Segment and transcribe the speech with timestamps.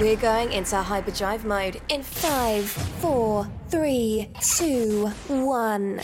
[0.00, 6.00] We're going into hyperdrive mode in five, four, three, two, one.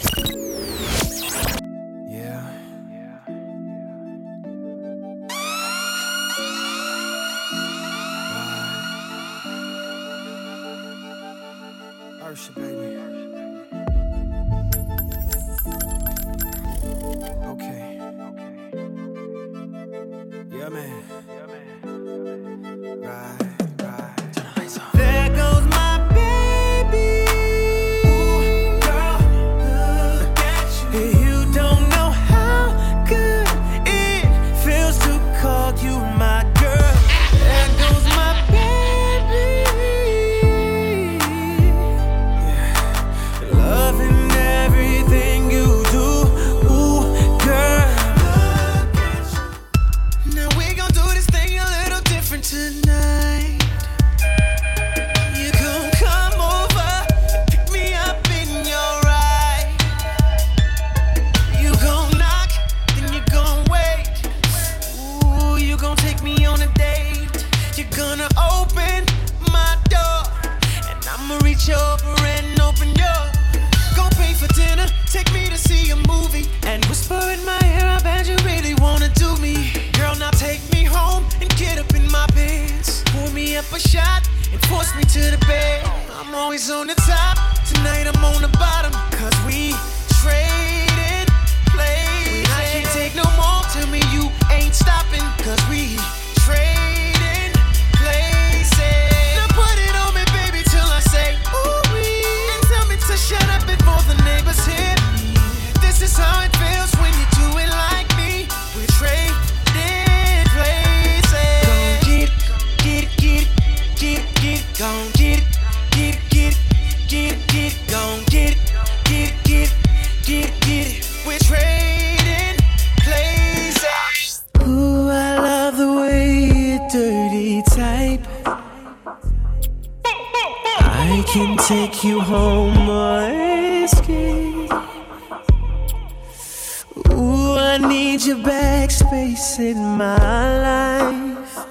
[139.30, 141.64] In my life.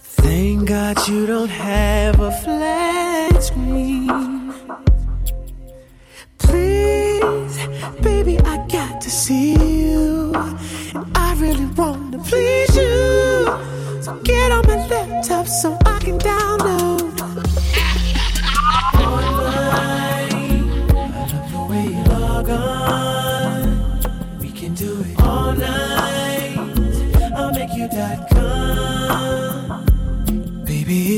[0.00, 1.87] Thank God you don't have.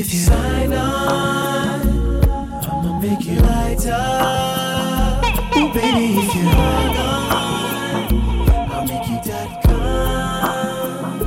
[0.01, 0.19] with you.
[0.19, 1.81] Sign on,
[2.65, 5.23] I'ma make you light up,
[5.55, 8.13] Ooh, baby, if you hang on,
[8.71, 11.19] I'll make you dot com.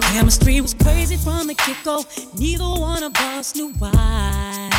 [0.00, 2.04] Chemistry was crazy from the get go.
[2.38, 4.70] Neither one of us knew why.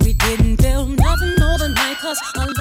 [0.00, 2.52] We didn't build nothing overnight, cause our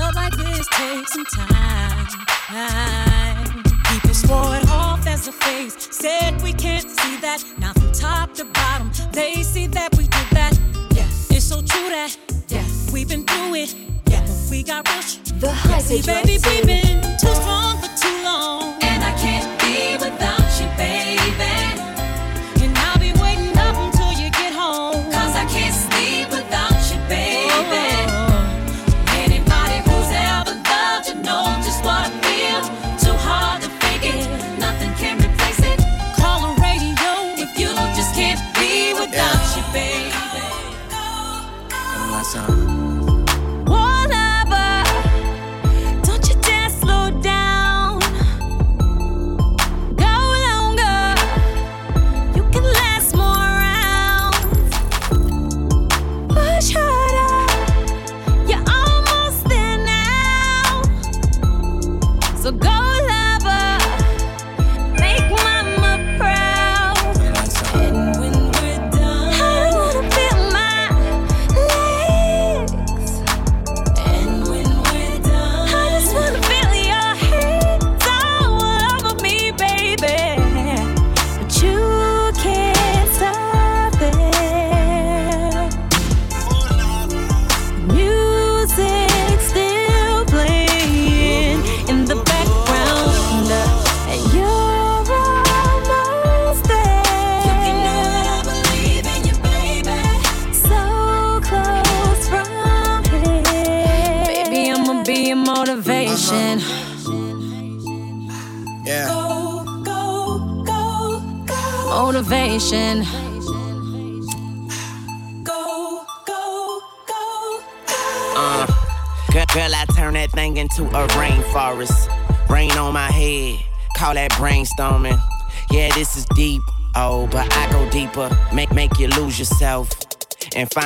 [14.84, 17.85] The high yes, baby, we've been too strong.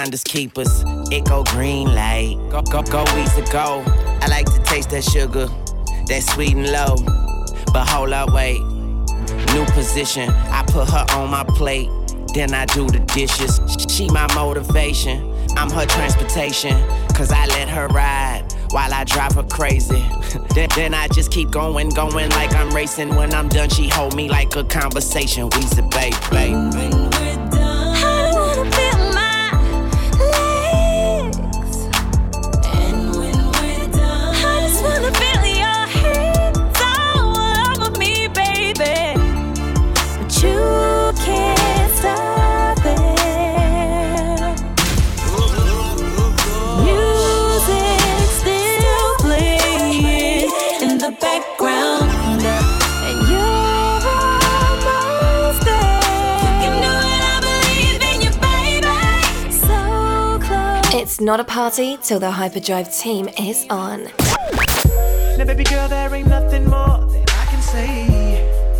[0.09, 0.83] And find us keepers.
[1.11, 3.83] It go green light, go go go easy go.
[4.21, 5.47] I like to taste that sugar,
[6.07, 6.95] that sweet and low.
[7.73, 8.59] But hold up, wait.
[9.53, 11.89] New position, I put her on my plate.
[12.33, 13.59] Then I do the dishes.
[13.89, 15.33] She my motivation.
[15.57, 16.75] I'm her transportation.
[17.13, 20.03] Cause I let her ride while I drive her crazy.
[20.55, 23.15] then, then I just keep going, going like I'm racing.
[23.15, 25.49] When I'm done, she hold me like a conversation.
[25.55, 27.18] We say, babe, babe,
[61.21, 64.05] Not a party till the Hyperdrive team is on.
[65.37, 68.05] Now, baby girl, there ain't nothing more that I can say.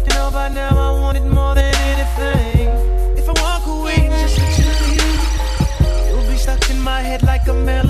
[0.06, 2.70] You know by now I more than anything.
[3.18, 6.08] If I walk away, just let you leave.
[6.08, 7.89] You'll be stuck in my head like a melody.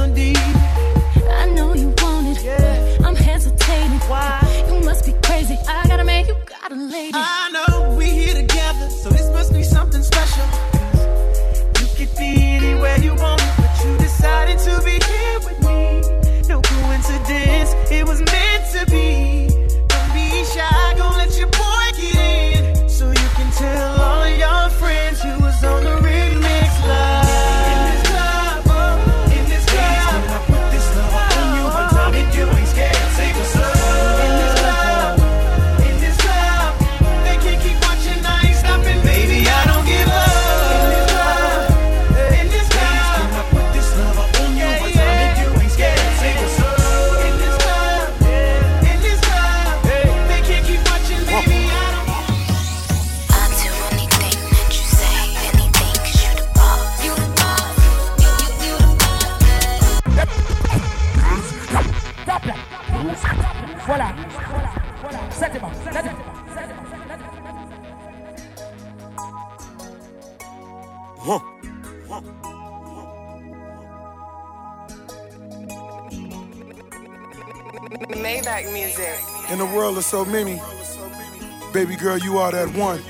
[81.99, 83.01] Girl, you are that one.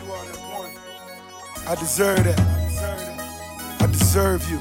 [1.68, 2.40] I deserve that.
[3.82, 4.60] I deserve you.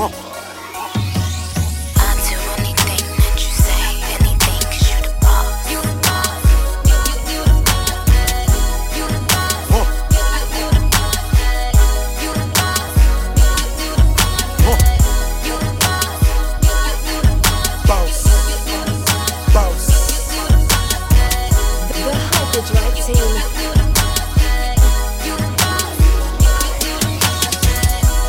[0.00, 0.37] I'll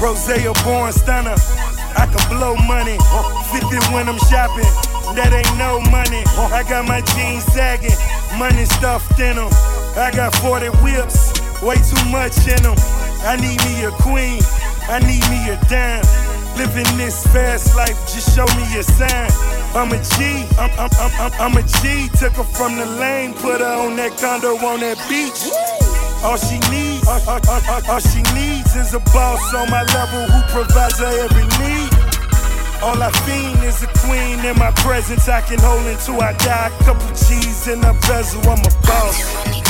[0.10, 1.38] Rose a born stunner.
[1.94, 2.98] I can blow money.
[3.54, 4.66] 50 when I'm shopping.
[5.14, 6.26] That ain't no money.
[6.50, 7.94] I got my jeans sagging.
[8.34, 9.54] Money stuffed in them.
[9.94, 11.38] I got 40 whips.
[11.62, 12.74] Way too much in them.
[13.22, 14.42] I need me a queen.
[14.90, 16.02] I need me a dime.
[16.58, 19.30] Living this fast life, just show me a sign.
[19.78, 22.10] I'm a G, I'm, I'm, I'm, I'm, I'm a G.
[22.18, 25.54] Took her from the lane, put her on that condo on that beach.
[26.26, 27.20] All she needs, all,
[27.90, 31.90] all- she needs is a boss on my level who provides her every need.
[32.82, 35.28] All I fiend is a queen in my presence.
[35.28, 36.72] I can hold until I die.
[36.86, 39.69] Couple G's in a bezel, I'm a boss.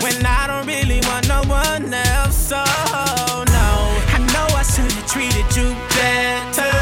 [0.00, 2.36] when I don't really want no one else.
[2.36, 3.68] So no,
[4.16, 6.72] I know I should have treated you better,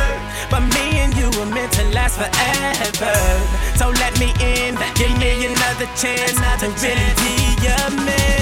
[0.50, 3.16] but me and you were meant to last forever.
[3.76, 7.34] So let me in, give me another chance to really be
[7.66, 8.37] your man.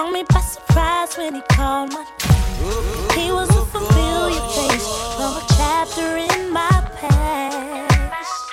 [0.00, 3.18] Caught me by surprise when he called my name.
[3.18, 8.50] He was a familiar face from a chapter in my past.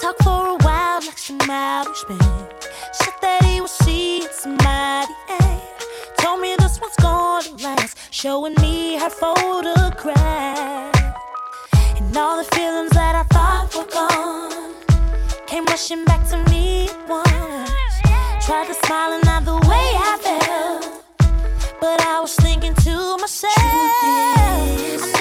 [0.00, 2.48] Talk for a while like some Irish man.
[2.92, 5.12] Said that he was seeing somebody.
[5.26, 5.60] Hey,
[6.18, 7.98] told me this one's gonna last.
[8.12, 10.94] Showing me her photograph.
[11.96, 14.74] And all the feelings that I thought were gone
[15.48, 17.69] came rushing back to me at once
[18.50, 21.04] tried to smile and not the way I felt,
[21.80, 25.19] but I was thinking to myself.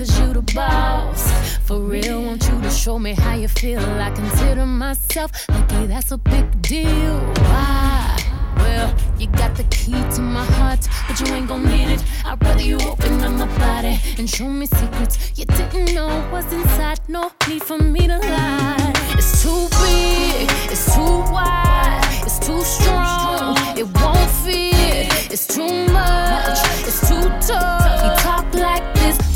[0.00, 1.30] cause you the boss.
[1.66, 3.80] For real, want you to show me how you feel.
[3.80, 7.18] I consider myself lucky, that's a big deal.
[7.44, 8.16] Why?
[8.56, 12.02] Well, you got the key to my heart, but you ain't gon' need it.
[12.24, 16.50] I'd rather you open up my body and show me secrets you didn't know was
[16.50, 17.00] inside.
[17.08, 18.92] No need for me to lie.
[19.18, 25.30] It's too big, it's too wide, it's too strong, it won't fit.
[25.30, 28.02] It's too much, it's too tough.
[28.04, 29.29] You talk like this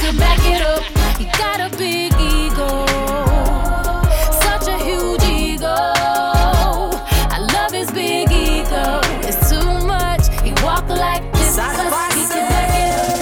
[0.00, 0.82] could back it up.
[1.18, 2.86] he got a big ego,
[4.46, 5.74] such a huge ego.
[7.34, 9.00] I love his big ego.
[9.26, 10.28] It's too much.
[10.42, 11.76] He walk like this, such
[12.14, 13.18] he could back it up.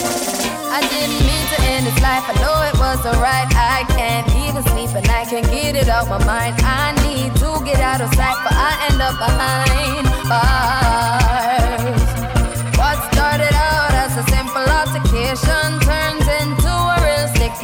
[0.76, 2.24] I didn't mean to end his life.
[2.28, 3.48] I know it was alright.
[3.56, 6.56] I can't even sleep and I can't get it out my mind.
[6.60, 11.15] I need to get out of sight, but I end up behind bars.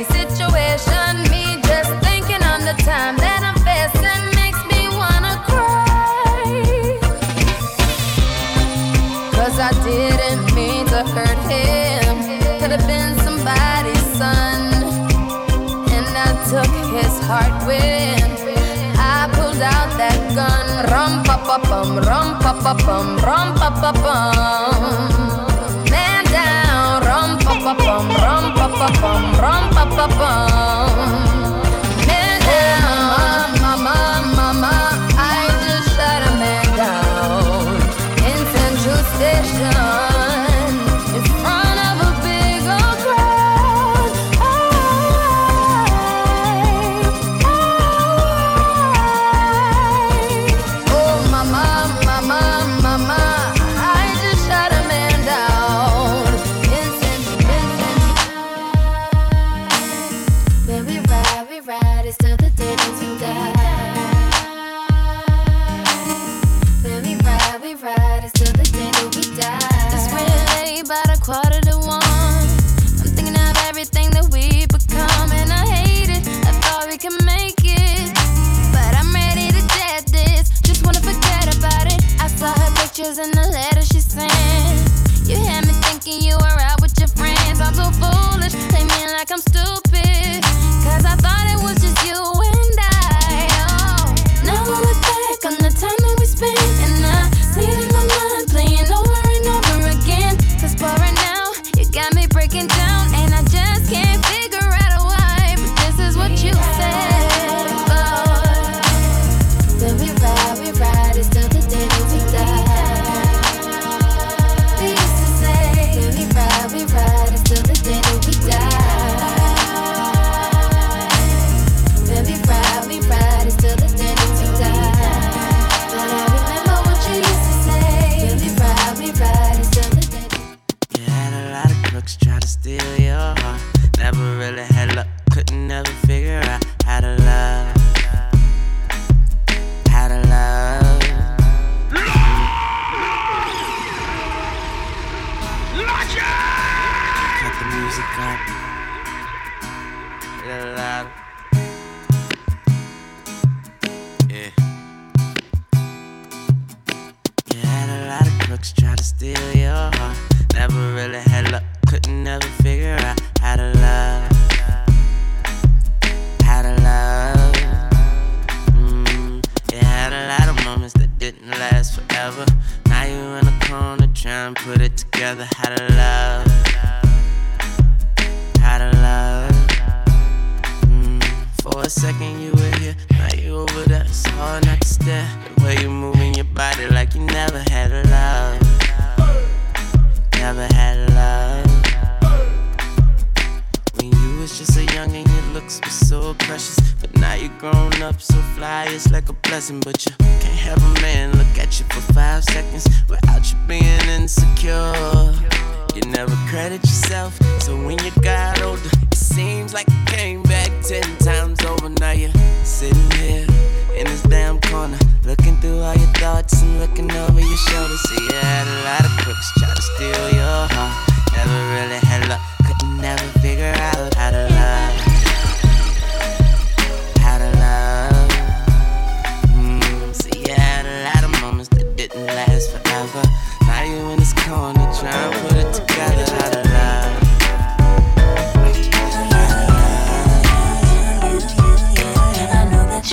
[0.01, 1.23] situation.
[1.31, 2.75] Me just thinking on the
[3.19, 3.53] that i
[4.41, 6.49] makes me wanna cry.
[9.37, 12.17] Cause I didn't mean to hurt him.
[12.61, 14.61] Could have been somebody's son.
[15.97, 17.55] And I took his heart
[18.97, 20.67] I pulled out that gun.
[20.91, 25.22] Rum pa pa bum, rum pa pa bum, rum pa pa bum.
[28.83, 31.22] pam pam, rum pa pa pam.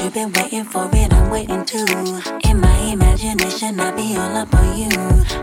[0.09, 1.85] I've been waiting for it, I'm waiting too.
[2.49, 4.89] In my imagination, I'll be all up on you.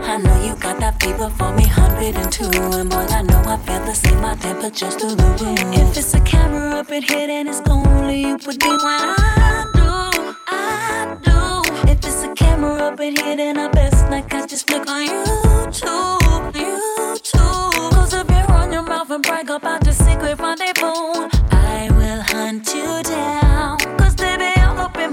[0.03, 2.43] I know you got that fever for me, 102.
[2.75, 5.57] And boy, I know I feel the same, my temperature's through the roof.
[5.73, 9.63] If it's a camera up in here, then it's only you would do what I
[9.73, 10.35] do.
[10.49, 11.89] I do.
[11.89, 15.07] If it's a camera up in here, then I best like I just flick on
[15.07, 16.51] YouTube.
[16.51, 18.21] YouTube.
[18.21, 21.29] if you run on your mouth and brag about the secret rendezvous.
[21.51, 23.06] I will hunt you down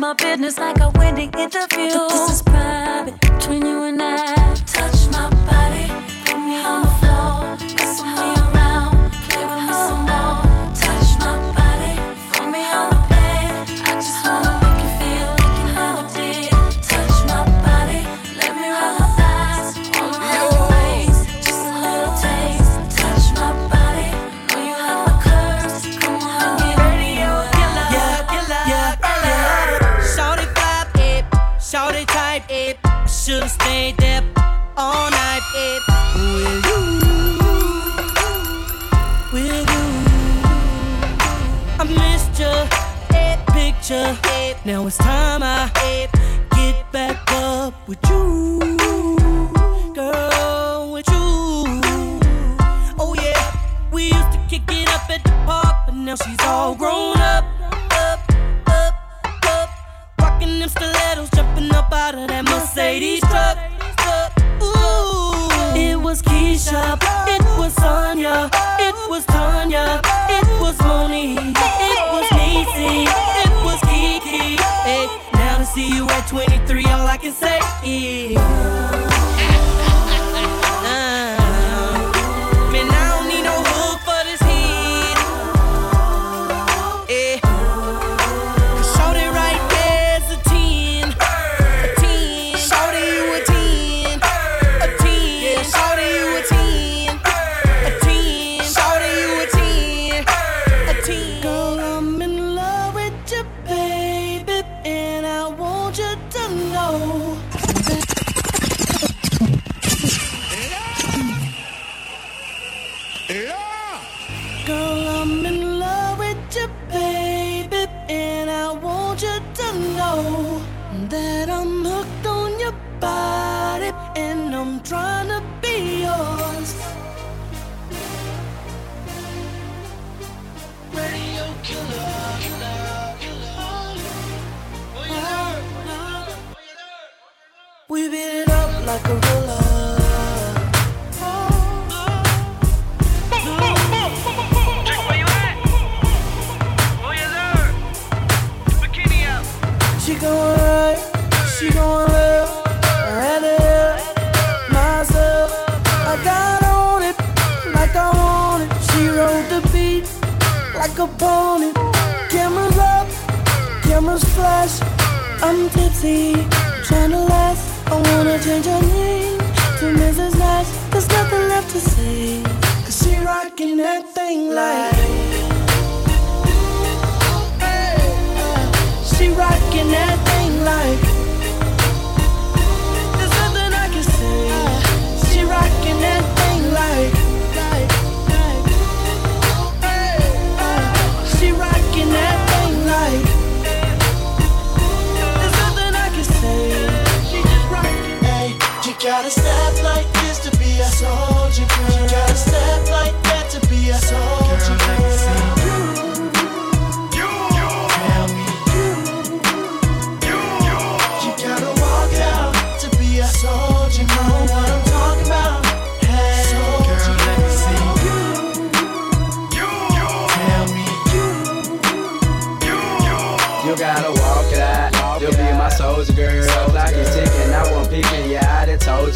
[0.04, 1.88] my business like a windy interview.
[2.10, 4.33] This is private between you and I.
[44.74, 45.83] now it's time I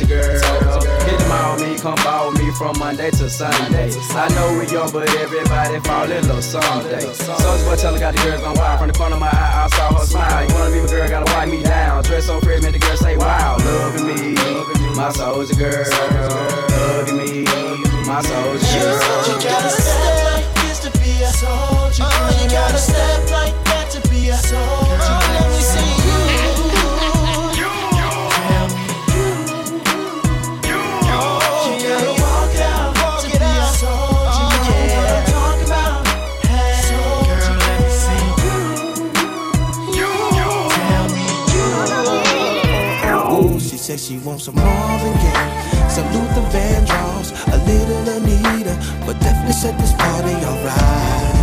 [0.00, 0.80] with your girl.
[1.06, 3.90] Hit them all me, come follow me from Monday to Sunday.
[4.10, 7.00] I know we young, but everybody fall in love someday.
[7.12, 8.78] So this boy tellin' got the girls on wild.
[8.78, 10.48] From the corner of my eye, I saw her smile.
[10.48, 12.02] You wanna be my girl, gotta wipe me down.
[12.04, 13.56] Dress so pretty, make the girl say wow.
[13.58, 14.34] Loving me,
[14.94, 15.84] my soul's a girl.
[16.70, 17.44] Loving me,
[18.06, 18.98] my soul's a girl.
[19.26, 22.04] You gotta step like this to be a soldier.
[22.04, 24.62] Oh, you gotta step like that to be a soldier.
[24.62, 25.97] Oh, let me see.
[43.88, 49.78] Said she wants some Marvin Gaye, some Luther Vandross, a little Anita, but definitely set
[49.78, 51.36] this party alright.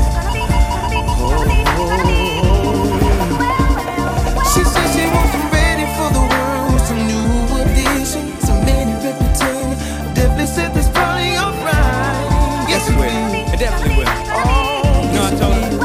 [4.53, 7.25] She said she wants some ready for the world, some new
[7.65, 9.73] additions, some many reputation.
[10.13, 12.69] Definitely set this party alright.
[12.69, 13.53] Yes, it will.
[13.55, 14.13] It definitely will.
[14.37, 15.79] Oh, no, I told her.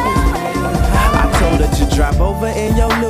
[1.16, 3.10] I told her to drop over in your new whip.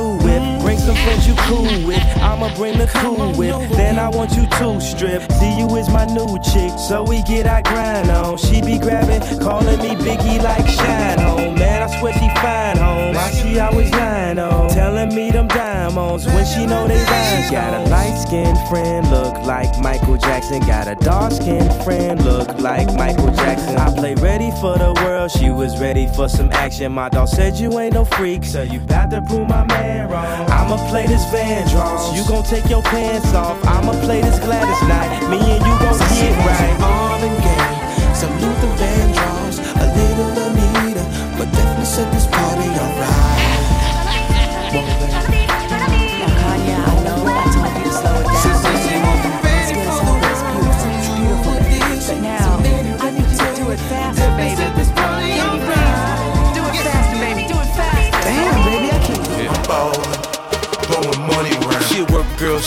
[1.03, 2.03] friends you cool with.
[2.17, 3.69] I'ma bring the cool whip.
[3.71, 5.21] Then I want you to strip.
[5.41, 6.71] You is my new chick.
[6.87, 8.37] So we get our grind on.
[8.37, 11.55] She be grabbing, calling me Biggie like Shine on.
[11.55, 13.15] Man, I swear she fine home.
[13.15, 14.69] Why she always lying on?
[14.69, 17.51] Telling me them diamonds when she know they rhymes.
[17.51, 20.61] Got a light skinned friend look like Michael Jackson.
[20.61, 23.77] Got a dark skinned friend look like Michael Jackson.
[23.77, 25.31] I play ready for the world.
[25.31, 26.91] She was ready for some action.
[26.91, 30.49] My dog said you ain't no freak, so you bout to prove my man wrong.
[30.49, 32.13] I'ma play this Vandross.
[32.13, 33.57] You gon' take your pants off.
[33.63, 35.23] I'ma play this Gladys night.
[35.31, 36.75] Me and you gon' get right.
[36.81, 41.05] Marvin Gaye, some Luther Vandross, a little Anita,
[41.37, 42.60] but definitely set this party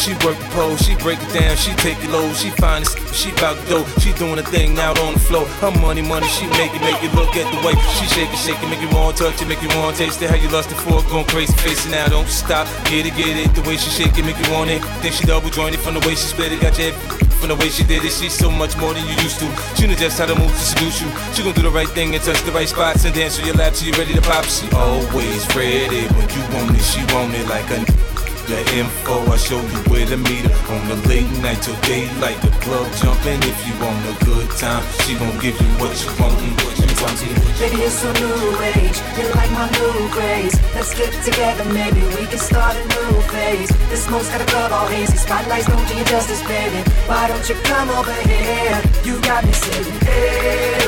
[0.05, 2.93] she work the pole, she break it down, she take it low, she find it,
[3.17, 5.49] she bout dough, she doing a thing out on the floor.
[5.65, 8.37] Her money, money, she make it, make you look at the way she shake it,
[8.37, 10.29] shake it, make you want to touch it, make you want to taste it.
[10.29, 13.49] How you for it, going crazy, face it now, don't stop, get it, get it.
[13.57, 14.83] The way she shake it, make you want it.
[15.01, 17.57] Then she double jointed from the way she split it, got your head from the
[17.57, 18.13] way she did it.
[18.13, 19.49] She's so much more than you used to.
[19.73, 21.09] She knows just how to move to seduce you.
[21.33, 23.57] She gon' do the right thing and touch the right spots and dance on your
[23.57, 24.45] lap till you ready to pop.
[24.45, 26.85] She always ready when you want it.
[26.85, 28.04] She want it like a.
[28.45, 32.37] The info, I show you where to meet her On the late night till daylight
[32.43, 36.13] The club jumping if you want a good time She gon' give you what you
[36.21, 37.17] want and what you want
[37.59, 38.99] Baby, it's so new age.
[39.17, 40.61] You like my new craze.
[40.75, 43.71] Let's get together, maybe we can start a new phase.
[43.89, 45.17] This smoke's got a club all hazy.
[45.17, 46.83] Spotlights don't do you justice, baby.
[47.07, 48.83] Why don't you come over here?
[49.05, 50.85] You got me saying, hey,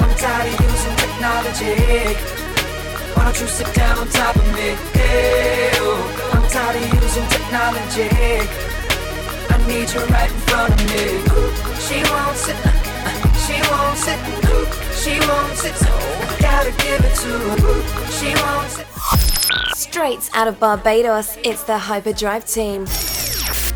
[0.00, 2.43] I'm tired of using technology.
[3.14, 4.76] Why don't you sit down on top of me?
[4.92, 8.08] Hey, oh, I'm tired of using technology.
[9.50, 11.04] I need you right in front of me.
[11.84, 12.58] She won't sit,
[13.44, 14.18] she won't sit,
[15.02, 17.56] she won't sit, so I gotta give it to her.
[18.10, 18.86] She won't sit.
[19.76, 22.86] Straight out of Barbados, it's the Hyperdrive team.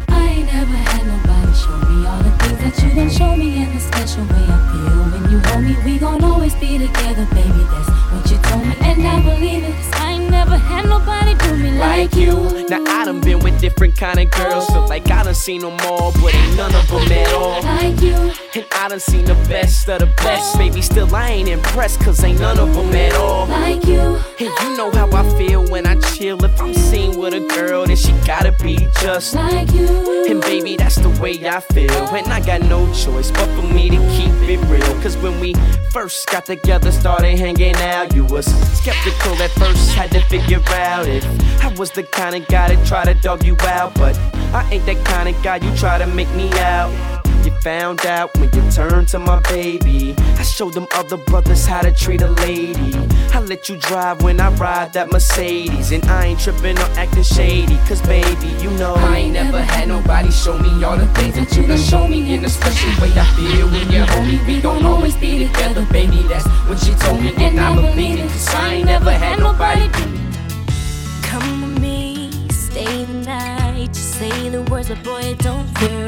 [0.09, 3.73] I never had nobody show me all the things that you done show me and
[3.73, 5.77] the special way I feel when you hold me.
[5.85, 7.65] We gon' always be together, baby.
[7.71, 10.08] That's what and I believe it.
[10.29, 12.67] 'Cause I ain't never had nobody do me like you.
[12.69, 15.77] Now I done been with different kind of girls, feel like I done seen them
[15.87, 17.63] all, but ain't none of them at all.
[17.63, 18.15] Like you.
[18.55, 20.83] And I done seen the best of the best, baby.
[20.83, 23.47] Still I ain't impressed, cause ain't none of them at all.
[23.47, 24.21] Like you.
[24.41, 26.43] And you know how I feel when I chill.
[26.45, 30.27] If I'm seen with a girl, then she gotta be just like you.
[30.29, 31.91] And baby, that's the way I feel.
[32.15, 35.03] And I got no choice but for me to keep it real.
[35.03, 35.55] Cause when we
[35.91, 38.47] first got together, started hanging out, you was
[38.79, 41.25] skeptical at first, had to figure out if
[41.65, 43.95] I was the kind of guy that try to dog you out.
[43.95, 44.17] But
[44.55, 47.18] I ain't that kind of guy you try to make me out.
[47.59, 50.15] You found out when you turned to my baby.
[50.19, 52.95] I showed them other brothers how to treat a lady.
[53.33, 55.91] I let you drive when I ride that Mercedes.
[55.91, 57.77] And I ain't tripping or acting shady.
[57.89, 61.57] Cause baby, you know I ain't never had nobody show me all the things that
[61.57, 63.13] you done show me in a special way.
[63.17, 66.23] I feel when you hold me, we gon' always be together, baby.
[66.29, 68.31] That's what she told me, and I believe it.
[68.31, 70.05] Cause I ain't never had nobody do.
[71.23, 73.87] Come with me, stay the night.
[73.93, 76.08] Just say the words, but boy, it don't feel right.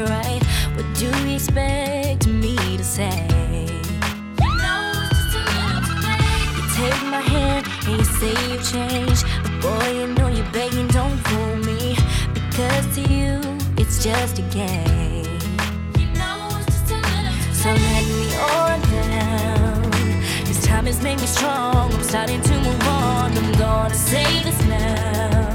[1.01, 3.25] do you expect me to say?
[6.55, 9.25] You take my hand and you say you've changed.
[9.41, 11.97] But boy, you know you're begging, don't fool me.
[12.35, 13.41] Because to you,
[13.77, 15.39] it's just a game.
[17.51, 19.81] So let me on down.
[20.45, 21.91] This time has made me strong.
[21.93, 23.35] I'm starting to move on.
[23.35, 25.50] I'm gonna say this now.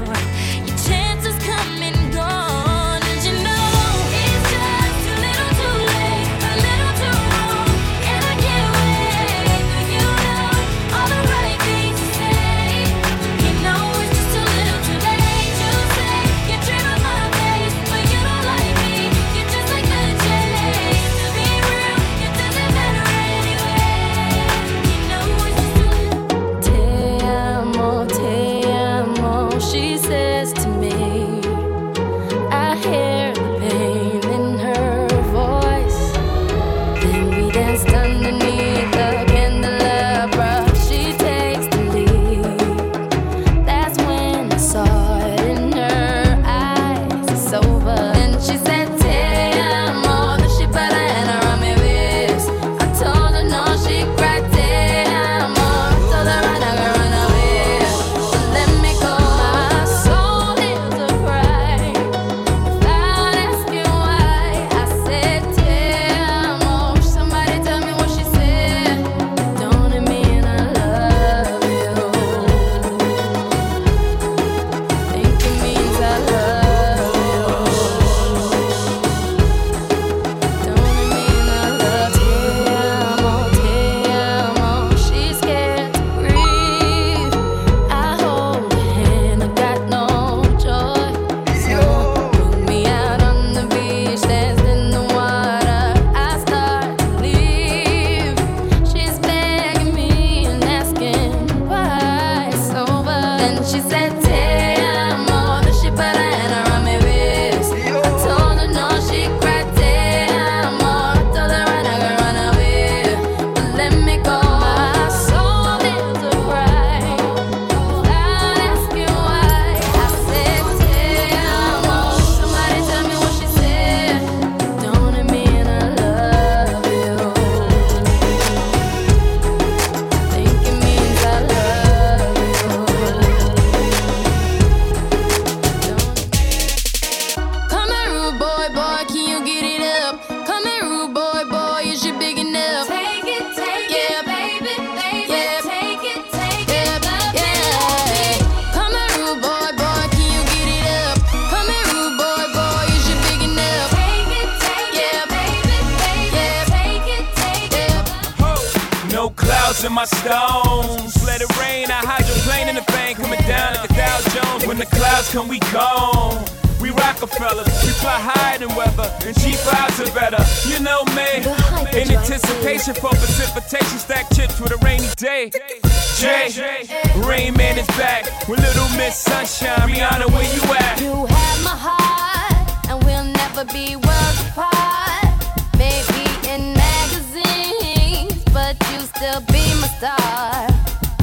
[176.37, 179.89] Rain Man is back with Little Miss Sunshine.
[179.89, 181.01] Rihanna, where you at?
[181.01, 185.33] You have my heart, and we'll never be worlds apart.
[185.79, 190.67] Maybe in magazines, but you still be my star.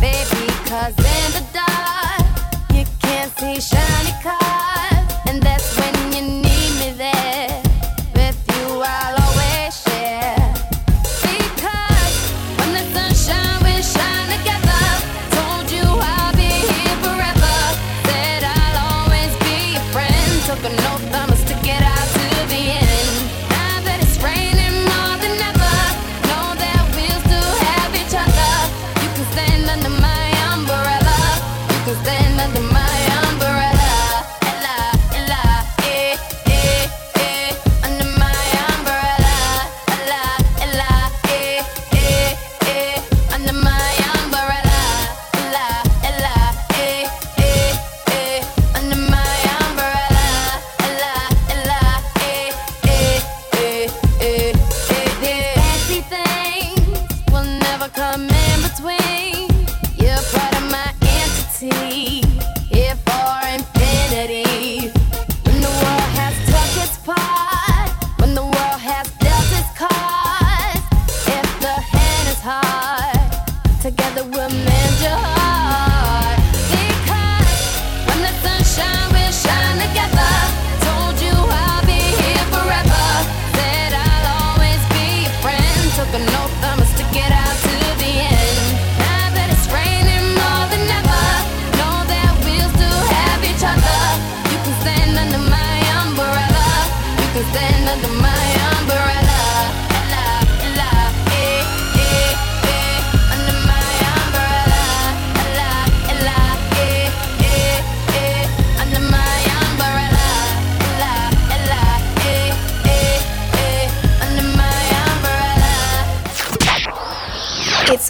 [0.00, 2.26] Baby, cause in the dark,
[2.74, 4.43] you can't see shiny cars.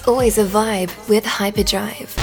[0.06, 2.13] always a vibe with Hyperdrive.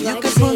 [0.00, 0.49] you can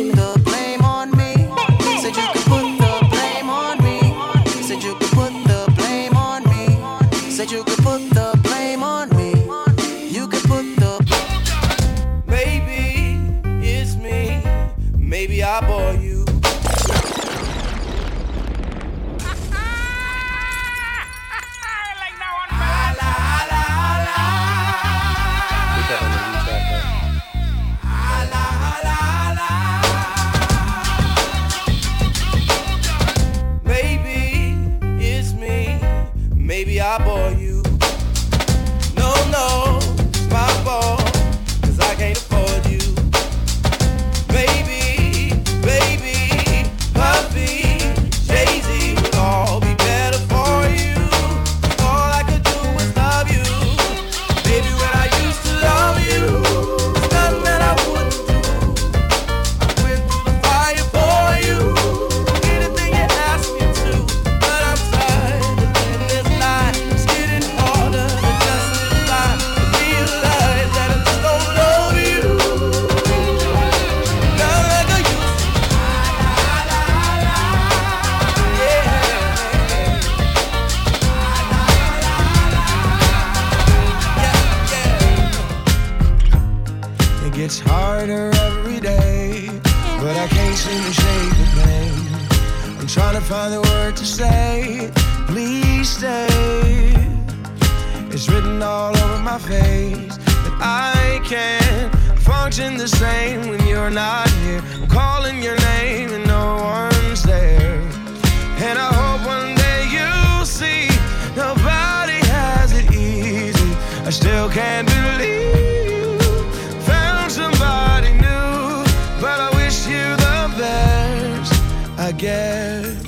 [122.05, 123.03] I guess.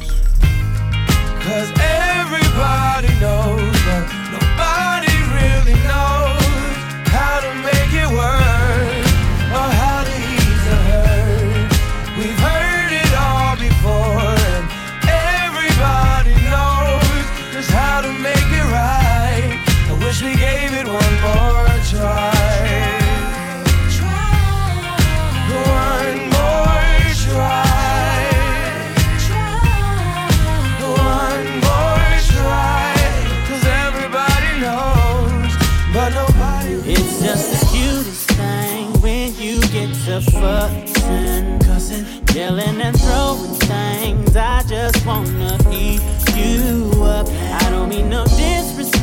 [1.44, 4.15] Cause everybody knows that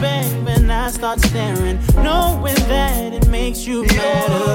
[0.04, 4.52] back, and I start staring, knowing that it makes you better,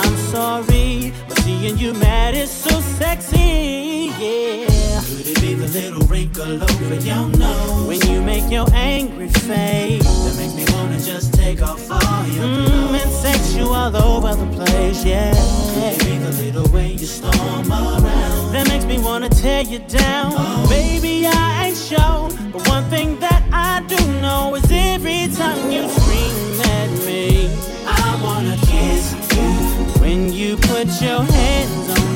[0.00, 5.00] I'm sorry, but seeing you mad is so sexy, yeah.
[5.06, 7.88] Could it be the little wrinkle over your nose?
[7.88, 10.63] When you make your angry face, that makes me
[11.04, 12.44] just take off all your.
[12.44, 15.34] Mm, it takes you all over the place, yeah.
[15.34, 18.52] Think a little way you storm around.
[18.52, 20.32] That makes me wanna tear you down.
[20.36, 20.66] Oh.
[20.68, 22.30] Baby, I ain't sure.
[22.52, 27.50] But one thing that I do know is every time you scream at me,
[27.86, 30.00] I wanna kiss you.
[30.00, 32.13] When you put your hands on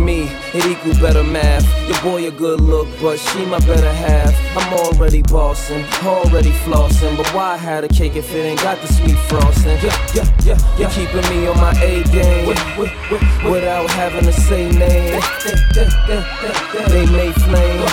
[0.00, 1.64] me, it equal better math.
[1.88, 4.34] Your boy a good look, but she my better half.
[4.56, 8.92] I'm already bossing, already flossing, but why had a cake if it ain't got the
[8.92, 9.78] sweet frosting?
[9.82, 10.90] Yeah, yeah, yeah, yeah.
[10.90, 12.46] Keeping me on my A game
[13.50, 15.20] without having to say name.
[16.88, 17.86] They may flame,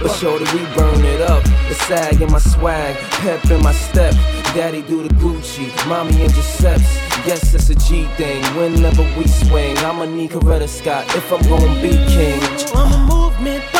[0.00, 1.42] but shorty, we burn it up.
[1.68, 4.14] The sag in my swag, pep in my step.
[4.56, 6.96] Daddy do the Gucci, mommy intercepts.
[7.26, 8.42] Yes, it's a G thing.
[8.56, 12.40] Whenever we swing, I'ma need Coretta Scott if I'm gonna be king.
[12.74, 13.75] I'm a movement.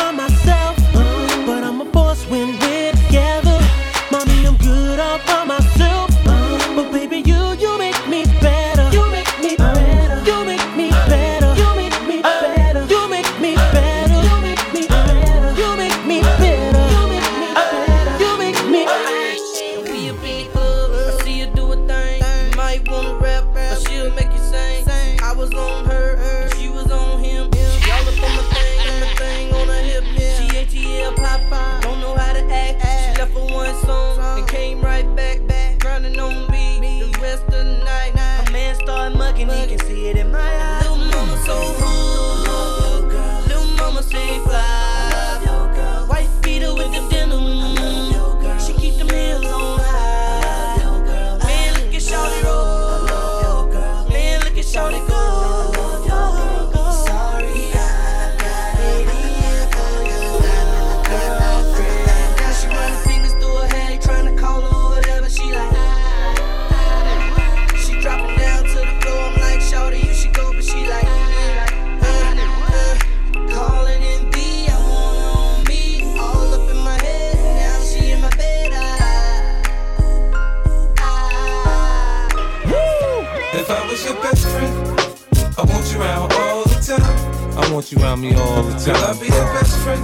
[87.77, 88.95] Want you around me all the time.
[88.95, 90.03] Girl, I'll be your best friend.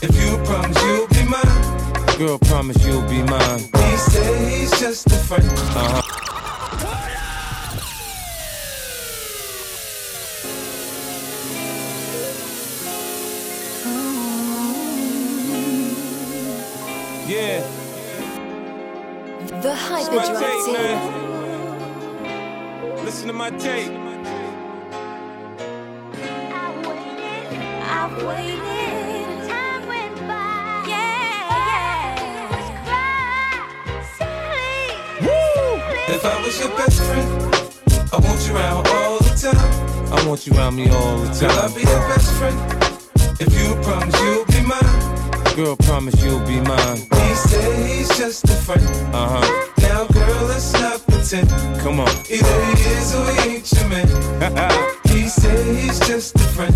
[0.00, 2.18] If you promise you'll be mine.
[2.18, 3.58] Girl, promise you'll be mine.
[3.58, 5.44] He said he's just a friend.
[5.44, 6.02] Uh huh.
[17.26, 17.66] Yeah.
[19.48, 20.98] The It's my Hyper tape, Drive man.
[23.04, 24.03] Listen to my tape.
[28.04, 28.10] If
[36.22, 37.26] I was your best friend,
[38.12, 40.12] I want you around all the time.
[40.12, 41.48] I want you around me all the time.
[41.48, 42.58] Girl, I'll be your best friend.
[43.40, 45.56] If you promise you'll be mine.
[45.56, 46.98] Girl, promise you'll be mine.
[46.98, 48.84] He said he's just a friend.
[49.14, 49.70] Uh huh.
[49.78, 51.48] Now, girl, let's not pretend.
[51.80, 52.10] Come on.
[52.28, 54.90] Either he is or he ain't your man.
[55.14, 56.74] he said he's just a friend.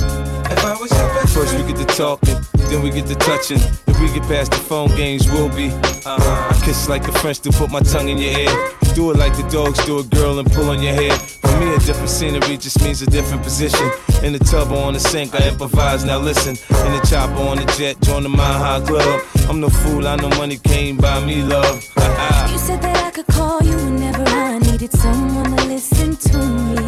[0.50, 2.36] If I was your best First we get to talking,
[2.70, 3.58] then we get to touching.
[3.86, 5.68] If we get past the phone games, we'll be.
[5.68, 6.54] Uh-huh.
[6.54, 8.54] I kiss like the French to put my tongue in your ear.
[8.94, 11.16] Do it like the dogs do a girl and pull on your hair.
[11.16, 13.90] For me, a different scenery just means a different position.
[14.22, 16.04] In the tub or on the sink, I improvise.
[16.04, 19.22] Now listen, in the chopper on the jet, join the Mile High Club.
[19.48, 21.74] I'm no fool, I know money came by me, love.
[22.50, 26.87] You said that I could call you whenever I needed someone to listen to me.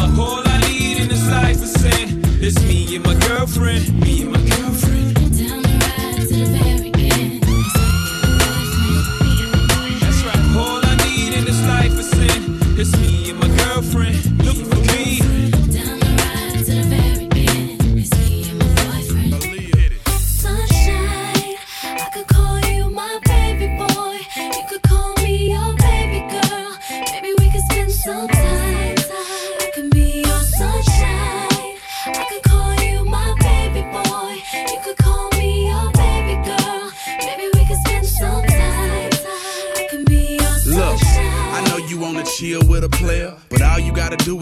[3.67, 5.17] and my girlfriend, me and my girlfriend.
[10.01, 10.57] That's right.
[10.57, 12.57] All I need in this life is sin.
[12.79, 14.30] It's me and my girlfriend.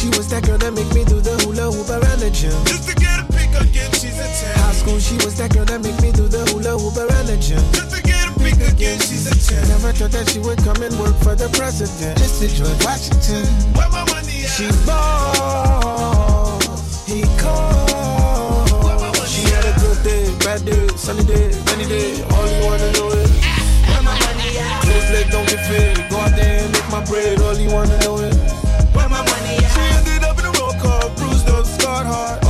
[0.00, 2.56] she was that girl that make me do the hula hoop around the gym.
[2.64, 4.56] Just to get a pick again, she's a 10.
[4.56, 7.36] High school, she was that girl that make me do the hula hoop around the
[7.36, 7.60] gym.
[7.76, 9.68] Just to get a pick again, she's a 10.
[9.68, 12.16] Never thought that she would come and work for the president.
[12.16, 13.44] Just to George Washington.
[13.76, 14.56] Where my money at?
[14.56, 16.56] She ball,
[17.04, 19.12] he called.
[19.28, 22.24] She had a good day, bad day, sunny day, rainy day.
[22.24, 23.52] All you wanna know is ah,
[23.84, 24.80] where my money at?
[24.80, 26.08] Close leg don't get fit.
[26.08, 27.36] Go out there and make my bread.
[27.44, 28.59] All you wanna know is
[28.94, 29.72] where my money at?
[29.72, 32.49] She ended up in a roll call, bruised up, scarred heart.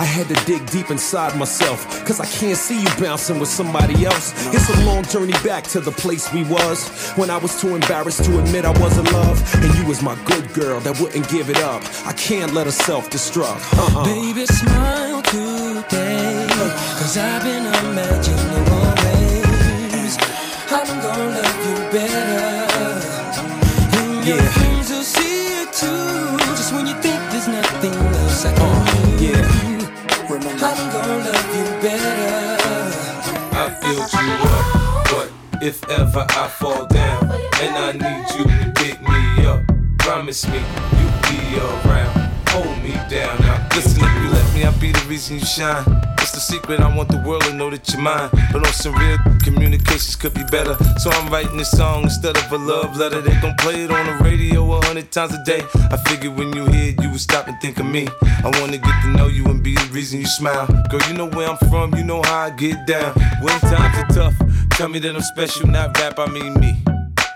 [0.00, 4.06] I had to dig deep inside myself, cause I can't see you bouncing with somebody
[4.06, 4.32] else.
[4.54, 8.24] It's a long journey back to the place we was when I was too embarrassed
[8.24, 9.36] to admit I was in love.
[9.62, 11.82] And you was my good girl that wouldn't give it up.
[12.06, 13.60] I can't let her self destruct.
[13.76, 14.04] Uh-uh.
[14.06, 16.46] Baby, smile today.
[16.48, 20.16] Cause I've been imagining always.
[20.72, 22.29] I'm gonna love you better.
[35.62, 37.30] If ever I fall down
[37.60, 39.62] and I need you to pick me up,
[39.98, 42.30] promise me you'll be around.
[42.48, 43.38] Hold me down.
[43.40, 45.84] Now listen, if you let me, I'll be the reason you shine.
[46.20, 46.80] It's the secret.
[46.80, 48.28] I want the world to know that you're mine.
[48.52, 50.76] But on some real communications could be better.
[50.98, 53.20] So I'm writing this song instead of a love letter.
[53.20, 55.62] They gon' play it on the radio a hundred times a day.
[55.90, 58.08] I figured when you hear it, you would stop and think of me.
[58.22, 60.66] I wanna get to know you and be the reason you smile.
[60.90, 63.12] Girl, you know where I'm from, you know how I get down.
[63.40, 64.34] When times are tough,
[64.80, 66.72] tell me that I'm special, not rap, I mean me.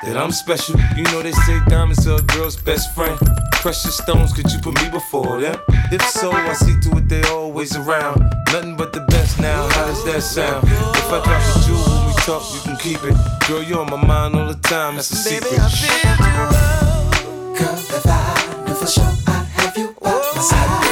[0.05, 0.81] That I'm special.
[0.97, 3.19] You know they say diamonds are a girl's best friend.
[3.53, 5.61] Precious stones, could you put me before them?
[5.93, 8.23] If so, I see to it they always around.
[8.51, 9.69] Nothing but the best now.
[9.73, 10.67] How does that sound?
[10.67, 13.17] If I drop a jewel when we talk, you can keep it.
[13.47, 14.95] Girl, you're on my mind all the time.
[14.95, 15.61] That's a secret.
[15.61, 17.59] I feel you.
[17.59, 20.84] Girl, if I knew for sure I'd have you by my side,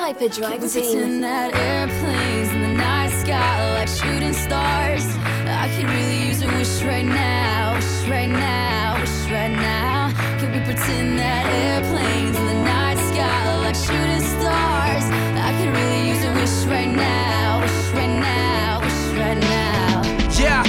[0.00, 0.82] Hyperdrive We team.
[0.82, 5.04] pretend that airplanes in the night sky like shooting stars.
[5.44, 10.08] I could really use a wish right now, wish right now, wish right now.
[10.40, 15.04] Could we pretend that airplanes in the night sky like shooting stars?
[15.36, 20.00] I could really use a wish right now, wish right now, wish right now.
[20.40, 20.64] Yeah,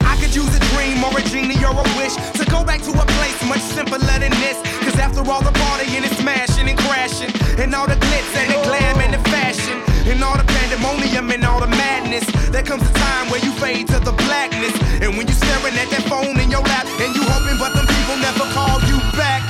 [0.00, 2.43] I could use a dream or a genie or a wish to go
[2.74, 4.58] back to a place much simpler than this.
[4.82, 7.30] Cause after all the partying and it's smashing and crashing,
[7.62, 9.78] and all the glitz and the glam and the fashion,
[10.10, 13.86] and all the pandemonium and all the madness, there comes a time where you fade
[13.88, 14.74] to the blackness.
[15.02, 17.86] And when you're staring at that phone in your lap, and you hoping, but them
[17.86, 19.42] people never call you back.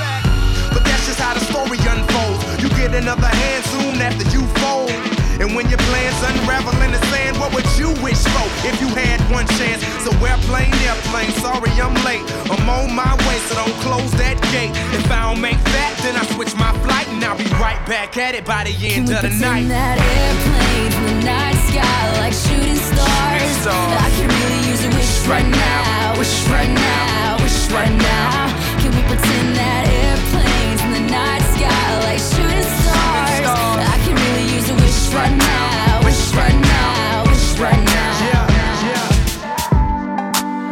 [0.74, 2.44] But that's just how the story unfolds.
[2.62, 4.73] You get another hand soon after you fold.
[5.54, 9.22] When your plans unravel in the sand, what would you wish for if you had
[9.30, 9.86] one chance?
[10.02, 12.26] So airplane, airplane, sorry I'm late.
[12.50, 14.74] I'm on my way, so don't close that gate.
[14.90, 18.18] If I don't make that, then I switch my flight and I'll be right back
[18.18, 19.70] at it by the end of the night.
[19.70, 23.62] that airplane from the night sky like shooting stars.
[23.70, 28.50] I can really use a wish right now, wish right now, wish right now.
[28.82, 32.83] Can we pretend that airplane from the night sky like shooting stars?
[35.04, 38.18] Wish right now, wish right now, wish right now.
[38.24, 38.46] Yeah.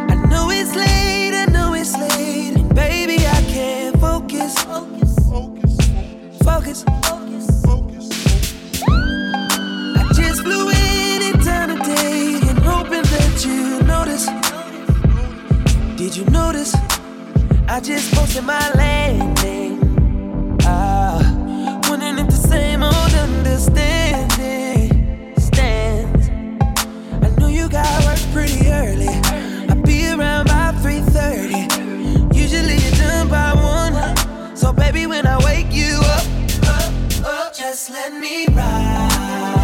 [0.09, 2.55] I know it's late, I know it's late.
[2.55, 4.55] and Baby, I can't focus.
[4.63, 5.15] Focus,
[6.43, 6.83] focus,
[7.63, 8.11] focus.
[9.97, 14.27] I just flew in in time today and hoping that you notice.
[15.97, 16.75] Did you notice?
[17.67, 19.79] I just posted my landing.
[20.65, 21.21] Ah,
[21.89, 24.02] wondering if the same old understanding
[28.33, 29.07] pretty early.
[29.69, 32.33] I'll be around by 3:30.
[32.35, 34.57] Usually you're done by one.
[34.57, 36.25] So baby, when I wake you up,
[36.67, 36.93] up,
[37.25, 39.62] up, just let me ride.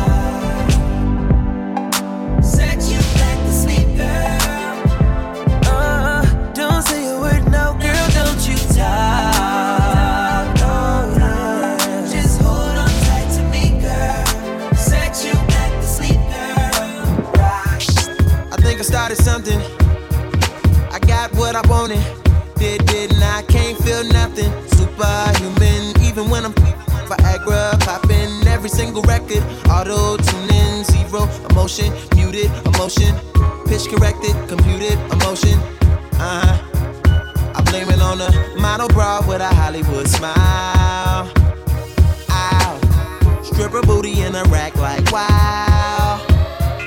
[31.70, 33.15] Zero emotion, muted emotion,
[33.67, 35.57] pitch corrected, computed emotion.
[36.13, 37.53] Uh huh.
[37.55, 41.32] I blame it on a model bra with a Hollywood smile.
[42.30, 43.41] Ow.
[43.43, 46.26] Stripper booty in a rack like wow.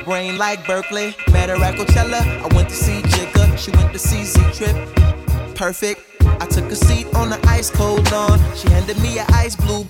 [0.05, 2.20] Brain like Berkeley, met her at Coachella.
[2.20, 4.76] I went to see Jigga, she went to see Z Trip.
[5.55, 6.01] Perfect.
[6.41, 8.41] I took a seat on the ice cold lawn.
[8.57, 9.85] She handed me an ice blue,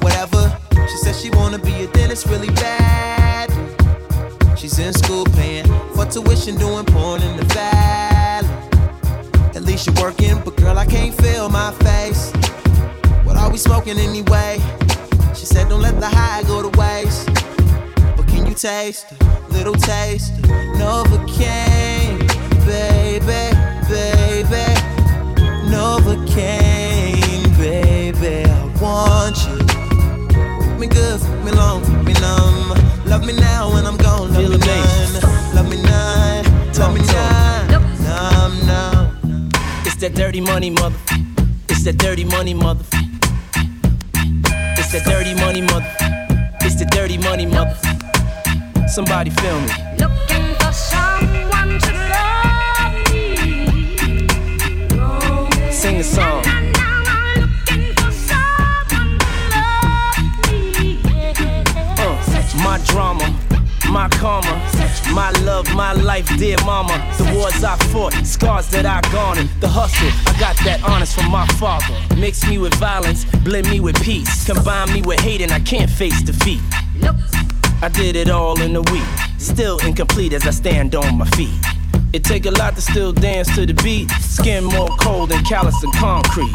[0.00, 0.56] whatever.
[0.72, 3.79] She said she wanna be a dentist really bad.
[4.60, 8.46] She's in school paying for tuition, doing porn in the valley.
[9.56, 12.30] At least you're working, but girl, I can't feel my face.
[13.24, 14.60] What are we smoking anyway?
[15.34, 17.24] She said, don't let the high go to waste.
[18.18, 20.34] But can you taste a little taste
[20.76, 22.18] Novocaine,
[22.66, 23.56] baby,
[23.88, 24.74] baby,
[25.72, 29.56] Novocaine, baby, I want you.
[30.78, 32.76] Me good, me long, me numb.
[33.06, 34.09] Love me now when I'm gone,
[34.48, 37.68] love me none, love me none, love me none,
[38.02, 39.50] numb, numb.
[39.84, 40.96] It's that dirty money, mother.
[41.68, 42.84] It's that dirty money, mother.
[44.78, 45.86] It's that dirty money, mother.
[46.62, 47.76] It's the dirty money, mother.
[48.88, 49.68] Somebody feel me.
[49.98, 54.28] Looking for someone to love me.
[55.72, 56.44] Sing the song.
[61.98, 62.16] Uh,
[62.62, 63.24] my drama,
[63.90, 64.54] my karma,
[65.12, 66.96] my love, my life, dear mama.
[67.18, 70.08] The wars I fought, scars that I garnered, the hustle.
[70.32, 71.94] I got that honest from my father.
[72.16, 74.46] Mix me with violence, blend me with peace.
[74.46, 76.60] Combine me with hate, and I can't face defeat.
[77.82, 81.54] I did it all in a week, still incomplete as I stand on my feet.
[82.12, 84.10] It take a lot to still dance to the beat.
[84.20, 86.52] Skin more cold than callous than concrete.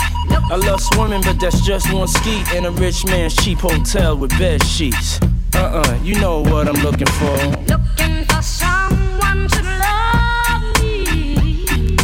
[0.52, 4.32] I love swimming, but that's just one ski in a rich man's cheap hotel with
[4.38, 5.20] bed sheets.
[5.56, 7.36] Uh-uh, you know what I'm looking for.
[7.68, 11.96] Looking for someone to love me.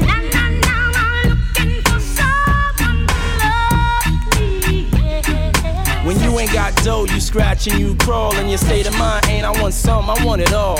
[0.00, 4.06] Na, na, na, na, looking for someone to love
[4.68, 4.88] me.
[4.92, 6.04] Yeah.
[6.06, 8.34] When you ain't got dough, you scratch and you crawl.
[8.36, 10.78] And your state of mind ain't, I want some, I want it all.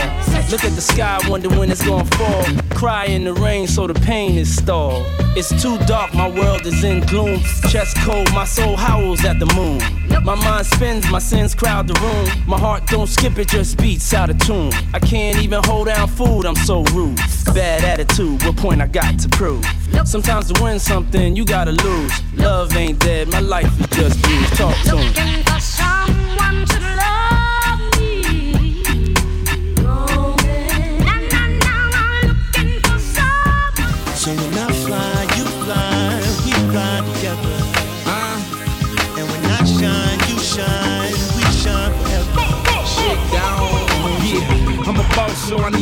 [0.51, 2.45] Look at the sky, wonder when it's gonna fall.
[2.85, 5.07] Cry in the rain, so the pain is stalled.
[5.35, 7.41] It's too dark, my world is in gloom.
[7.71, 9.79] Chest cold, my soul howls at the moon.
[10.23, 12.29] My mind spins, my sins crowd the room.
[12.47, 14.71] My heart don't skip, it just beats out of tune.
[14.93, 17.17] I can't even hold down food, I'm so rude.
[17.55, 19.65] Bad attitude, what point I got to prove?
[20.05, 22.13] Sometimes to win something, you gotta lose.
[22.35, 24.57] Love ain't dead, my life is just bruised.
[24.59, 25.07] Talk to 'em.
[25.07, 26.94] Looking for someone to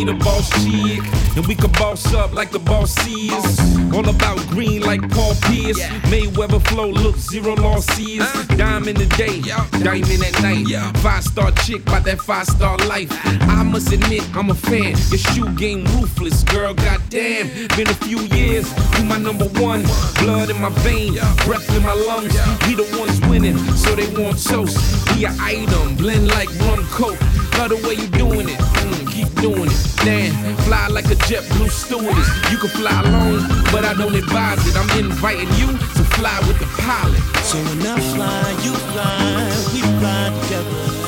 [0.06, 0.72] shine, we shine forever.
[0.72, 1.02] Shit down.
[1.02, 1.36] Yeah, I'm a boss, so I need a boss chick.
[1.36, 3.94] And we can boss up like the boss is.
[3.94, 5.80] All about green like Paul Pierce.
[6.10, 8.26] Mayweather flow, look, zero losses.
[8.56, 9.40] Diamond a day,
[9.82, 10.66] diamond at night.
[10.98, 13.08] Five star chick by that five star life.
[13.48, 14.96] I must admit, I'm a fan.
[15.10, 17.48] Your shoe game ruthless, girl, goddamn.
[17.76, 19.82] Been a few years, you my number one.
[20.20, 22.34] Blood in my veins, breath in my lungs.
[22.66, 24.78] We the ones winning, so they want toast.
[25.16, 27.20] We an item, blend like rum coke.
[27.58, 29.96] Love the way you doing it, mm, keep doing it.
[30.04, 32.28] Damn, fly like a JetBlue stewardess.
[32.50, 34.76] You can fly alone, but I don't advise it.
[34.76, 37.20] I'm inviting you to fly with the pilot.
[37.44, 41.02] So when I fly, you fly, we fly together.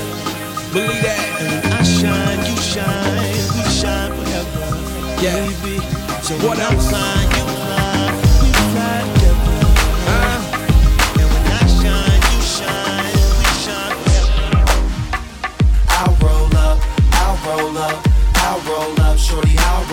[0.72, 1.40] Believe that.
[1.40, 5.22] And when I shine, you shine, we shine forever.
[5.22, 5.46] Yeah.
[5.46, 5.78] Baby.
[6.22, 7.43] So What when I fly, you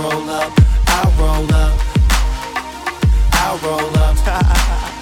[0.01, 0.51] roll up,
[0.87, 1.79] I'll roll up,
[3.33, 4.17] I'll roll up.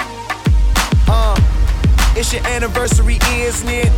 [1.12, 1.36] Uh,
[2.16, 3.92] it's your anniversary, isn't it?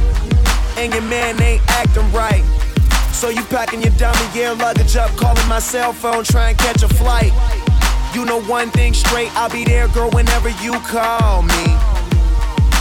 [0.77, 2.41] And your man ain't acting right.
[3.11, 6.83] So you packing your dummy gear luggage up, calling my cell phone, trying to catch
[6.83, 7.33] a flight.
[8.15, 11.80] You know one thing straight, I'll be there, girl, whenever you call me.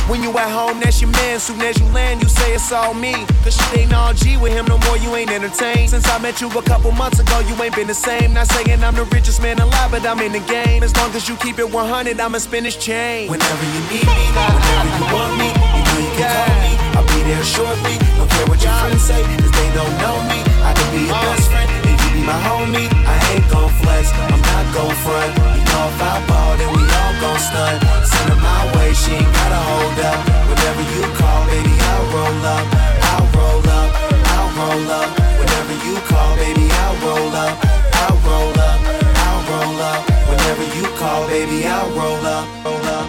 [0.09, 1.39] When you at home, that's your man.
[1.39, 3.13] Soon as you land, you say it's all me.
[3.45, 5.91] Cause shit ain't all G with him no more, you ain't entertained.
[5.91, 8.35] Since I met you a couple months ago, you ain't been the same.
[8.35, 10.83] Not saying I'm the richest man alive, but I'm in the game.
[10.83, 13.31] As long as you keep it 100, I'ma spin this chain.
[13.31, 16.73] Whenever you need me, whenever you want me, you know you can call me.
[16.97, 17.97] I'll be there shortly.
[18.17, 20.39] Don't care what your friends say, cause they don't know me.
[20.63, 21.80] I can be your best friend,
[22.25, 22.89] my homie.
[23.07, 25.31] I ain't gon' flex, I'm not gon' front.
[25.57, 27.79] You know if I ball, then we all gon' stunt.
[28.07, 30.19] Send her my way, she ain't gotta hold up.
[30.51, 32.67] Whenever you call, baby, I'll roll up.
[33.11, 33.91] I'll roll up,
[34.35, 35.09] I'll roll up.
[35.41, 37.55] Whenever you call, baby, I'll roll up.
[38.03, 38.79] I'll roll up,
[39.25, 40.01] I'll roll up.
[40.31, 43.07] Whenever you call, baby, I'll roll up, roll up.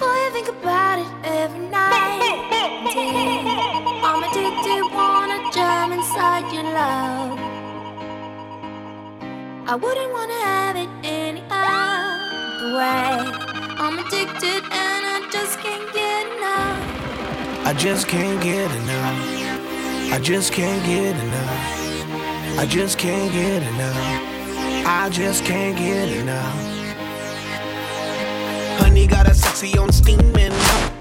[0.00, 1.91] Boy, I think about it every night.
[9.64, 13.32] I wouldn't wanna have it any other way.
[13.78, 17.66] I'm addicted and I just can't get enough.
[17.66, 20.12] I just can't get enough.
[20.12, 22.58] I just can't get enough.
[22.58, 24.32] I just can't get enough.
[24.84, 26.56] I just can't get enough.
[28.80, 30.52] Honey got a sexy on steaming.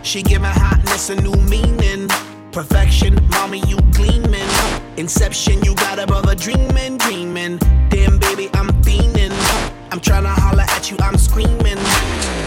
[0.04, 2.08] She give my hotness a new meaning.
[2.52, 4.50] Perfection, mommy, you gleaming.
[4.98, 7.58] Inception, you got a brother dreaming, dreaming.
[7.90, 9.32] Damn, baby, I'm fiending.
[9.90, 11.80] I'm tryna holler at you, I'm screaming.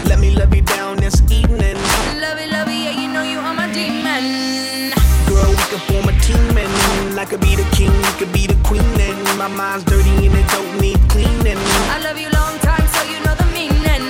[0.05, 1.75] Let me love you down this evening.
[2.21, 4.93] Love it, love it, yeah, you know you are my demon.
[5.27, 8.45] Girl, we could form a team and I could be the king, you could be
[8.45, 8.85] the queen.
[9.01, 11.57] And my mind's dirty and it don't need cleaning.
[11.89, 14.05] I love you long time, so you know the meaning.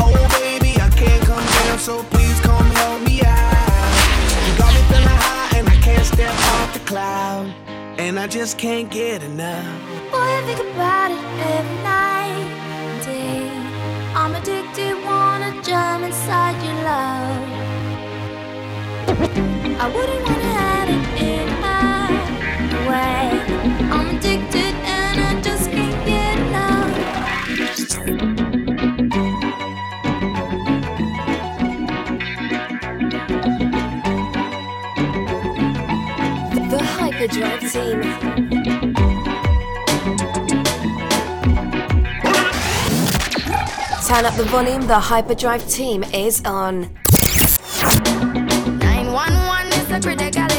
[0.00, 3.92] Oh, baby, I can't come down, so please come help me out.
[4.48, 7.52] You got me feeling high and I can't step off cloud.
[7.98, 9.80] And I just can't get enough.
[10.10, 11.24] Boy, I think about it
[11.56, 13.50] every night and day.
[14.14, 17.66] I'm addicted, wanna jump inside your love.
[19.78, 20.35] I wouldn't
[37.26, 37.32] The
[37.72, 38.02] team.
[44.06, 46.82] Turn up the volume, the Hyperdrive team is on.
[48.78, 50.55] 911 is a critical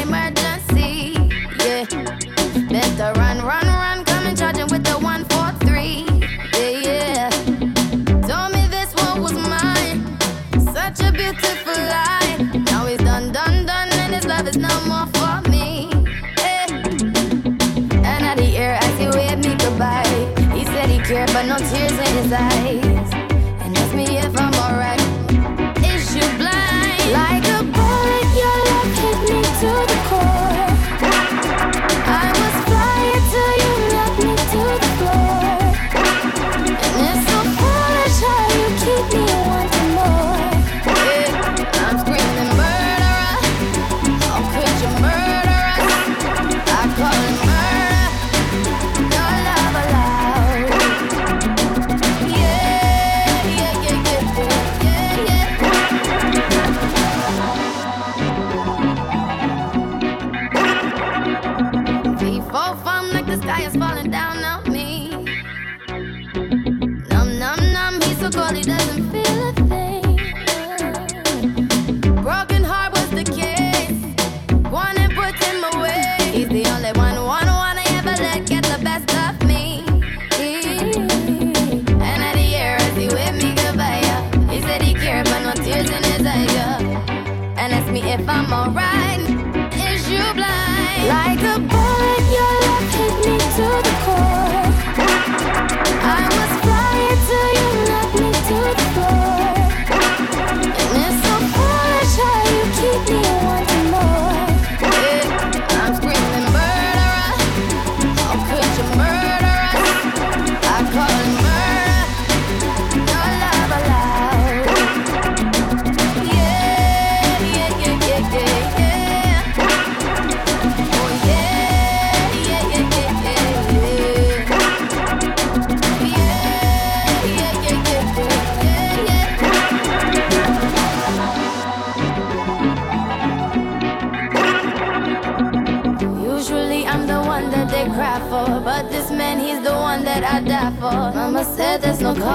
[93.88, 94.27] the.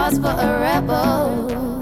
[0.04, 1.73] Cause for a rebel.